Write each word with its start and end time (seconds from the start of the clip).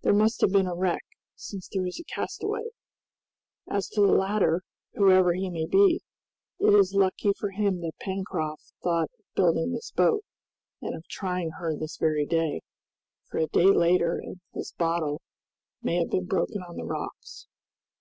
There 0.00 0.12
must 0.12 0.40
have 0.40 0.50
been 0.50 0.66
a 0.66 0.74
wreck, 0.74 1.04
since 1.36 1.68
there 1.68 1.86
is 1.86 2.00
a 2.00 2.04
castaway. 2.12 2.64
As 3.70 3.88
to 3.90 4.00
the 4.00 4.08
latter, 4.12 4.62
whoever 4.94 5.34
he 5.34 5.50
may 5.50 5.66
be, 5.66 6.00
it 6.58 6.74
is 6.74 6.94
lucky 6.94 7.32
for 7.38 7.50
him 7.50 7.80
that 7.82 7.92
Pencroft 8.00 8.72
thought 8.82 9.04
of 9.16 9.24
building 9.36 9.70
this 9.70 9.92
boat 9.92 10.24
and 10.80 10.96
of 10.96 11.06
trying 11.06 11.50
her 11.60 11.76
this 11.76 11.96
very 11.96 12.26
day, 12.26 12.62
for 13.30 13.38
a 13.38 13.46
day 13.46 13.66
later 13.70 14.18
and 14.18 14.40
this 14.52 14.72
bottle 14.72 15.22
might 15.80 16.00
have 16.00 16.10
been 16.10 16.26
broken 16.26 16.60
on 16.64 16.74
the 16.76 16.84
rocks." 16.84 17.46